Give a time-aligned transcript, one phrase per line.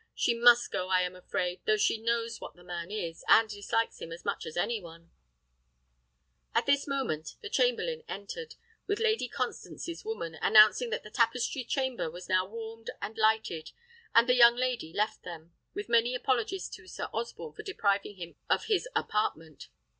[0.15, 4.01] "She must go, I am afraid, though she knows what the man is, and dislikes
[4.01, 5.11] him as much as any one"
[6.55, 8.55] At this moment the chamberlain entered,
[8.87, 13.73] with Lady Constance's woman, announcing that the tapestry chamber was now warmed and lighted;
[14.15, 18.35] and the young lady left them, with many apologies to Sir Osborne for depriving him
[18.49, 19.67] of his apartment.